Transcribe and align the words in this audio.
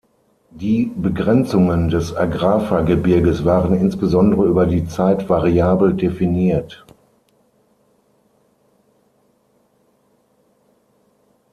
Die 0.49 0.87
Begrenzungen 0.95 1.89
des 1.89 2.15
Agrafa-Gebirges 2.15 3.45
waren 3.45 3.75
insbesondere 3.79 4.45
über 4.47 4.65
die 4.65 4.87
Zeit 4.87 5.29
variabel 5.29 5.93
definiert. 5.93 6.83